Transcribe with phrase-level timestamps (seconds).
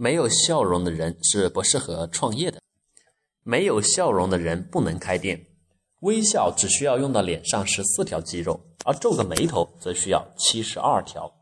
[0.00, 2.60] 没有笑容的人是不适合创业的。
[3.42, 5.44] 没有笑容的人不能开店。
[6.02, 11.34] 微笑只需要用到脸上十四条肌肉，而皱个眉头则需要七十二条。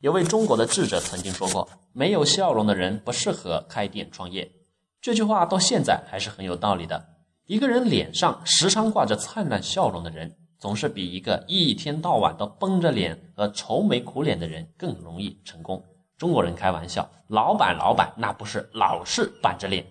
[0.00, 4.52] 有位中国的智者曾经说过：“没有笑容的人不适合开店创业。”
[5.00, 7.02] 这句话到现在还是很有道理的。
[7.46, 15.82] 一个人脸上时常挂着灿烂笑容的人，总是比一个一天到晚都绷着脸和愁眉苦脸的人更容易成功。
[16.18, 19.86] 中国人开玩笑，老板老板那不是老是板着脸，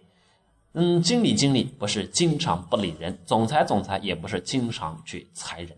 [0.74, 5.72] 嗯，经理经理不是经常不理人，总裁总裁也不是经常去裁人。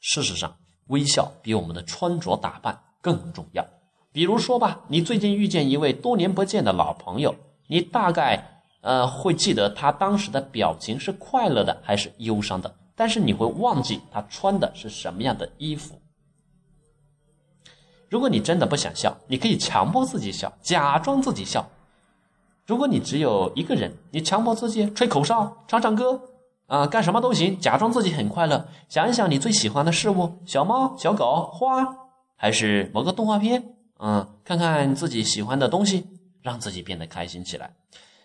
[0.00, 0.56] 事实上，
[0.88, 3.64] 微笑比我们的穿着打扮更重要。
[4.10, 7.32] 比如说吧，你最近遇见一位多年不见的老朋友，
[7.68, 16.00] 你大概呃会记得他当时的表情是快乐的还是忧伤的，但是你会忘记他穿的是什么样的衣服。
[18.08, 21.68] 如果你真的不想笑，你可以强迫自己笑，假装自己笑。
[22.66, 26.20] 如果你只有一个人，你强迫自己吹口哨、唱唱歌，
[26.66, 28.68] 啊，干什么都行，假装自己很快乐。
[28.88, 31.86] 想一想你最喜欢的事物：小猫、小狗、花，
[32.36, 33.74] 还是某个动画片？
[33.98, 36.06] 嗯，看看自己喜欢的东西，
[36.42, 37.74] 让自己变得开心起来。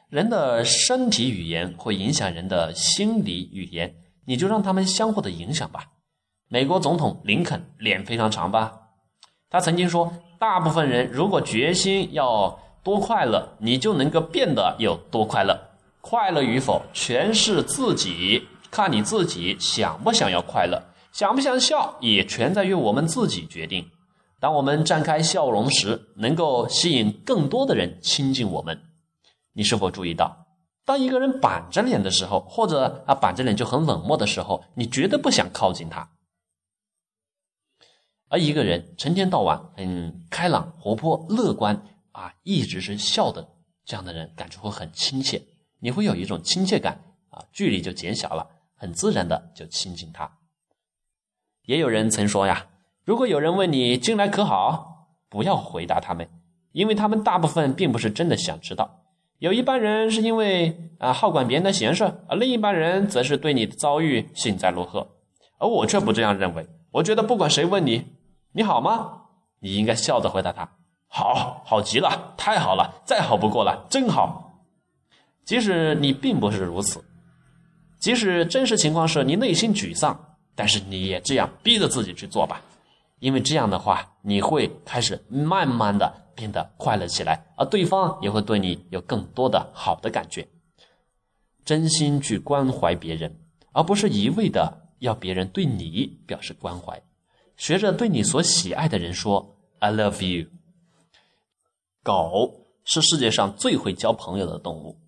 [0.10, 3.96] 人的身体语言会影响人的心理语言，
[4.26, 5.86] 你就让他们相互的影响吧。
[6.48, 8.83] 美国总统林肯脸非常长吧？
[9.54, 15.56] 他曾经说：“大部分人如果决心要多快乐，你就能够变得有多快乐。
[16.02, 23.86] 快乐与否，全是自己看你自己想不想要快乐，想不想笑，也全在于我们自己决定。
[24.40, 28.82] 当我们绽开笑容时，能够吸引更多的人亲近我们。
[29.54, 30.48] 你是否注意到，
[30.84, 36.10] 当一个人板着脸的时候，或者啊板着脸就很冷漠的时候，你绝对不想靠近他。”
[38.34, 41.80] 而一个人成天到晚很开朗、活泼、乐观
[42.14, 43.48] 啊，一直是笑的，
[43.86, 45.40] 这样的人感觉会很亲切，
[45.80, 50.32] 你会有一种亲切感啊，距离就减小了，很自然的就亲近他。
[51.68, 52.70] 也有人曾说呀，
[53.06, 56.28] 如果有人问你近来可好，不要回答他们，
[56.72, 59.04] 因为他们大部分并不是真的想知道。
[59.38, 65.08] 有一般人是因为啊好管别人的闲事，而另一半人则是对你的遭遇幸灾乐祸。
[65.60, 68.04] 而我却不这样认为，我觉得不管谁问你。
[68.56, 69.22] 你好吗？
[69.60, 70.70] 你应该笑着回答他
[71.10, 74.62] ：“好，好极了，太好了，再好不过了，真好。”
[75.44, 77.04] 即使你并不是如此，
[78.00, 82.62] 即使真实情况是你内心沮丧，但是你也这样逼着自己去做吧，
[83.20, 90.48] 因为这样的话，你会开始慢慢的变得快乐起来，而对方也会对你有更多的好的感觉。
[91.66, 93.36] 真心去关怀别人，
[93.72, 97.02] 而不是一味的要别人对你表示关怀。
[97.58, 100.50] 学着对你所喜爱的人说 “I love you”。
[102.04, 105.00] 狗是世界上最会交朋友的动物，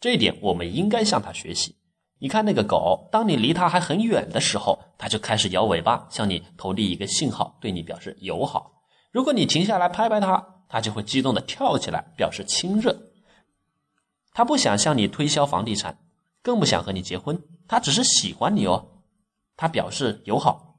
[0.00, 1.76] 这一点我们应该向它学习。
[2.18, 8.82] 你看那个狗，当你离它还很远的时候，它就开始摇尾巴，向你投递一个信号，对你表示友好。
[9.10, 12.96] 如果你停下来拍拍它，它就会激动的跳起来，表示亲热。
[14.32, 15.98] 它不想向你推销房地产，
[16.42, 19.02] 更不想和你结婚，它只是喜欢你哦。
[19.56, 20.73] 它表示友好。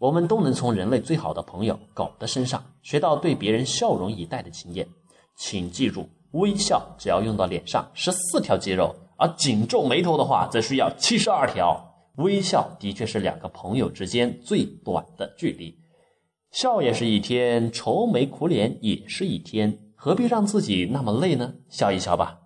[0.00, 4.88] 我们都能从人类最好的朋友狗的身上学到对别人笑容以待的经验。
[5.36, 11.78] 请记住，微笑只要用到脸上十四条肌肉，而紧皱眉头的话则需要七十二条。
[12.16, 15.78] 微笑的确是两个朋友之间最短的距离。
[16.50, 21.52] 笑也是一天，愁眉苦脸也是一天，何必让自己那么累呢？
[21.68, 22.39] 笑一笑吧。